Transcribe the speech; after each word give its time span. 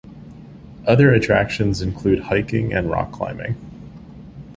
Other 0.87 1.11
attractions 1.13 1.79
include 1.83 2.21
hiking 2.23 2.73
and 2.73 2.89
rock 2.89 3.11
climbing. 3.11 3.55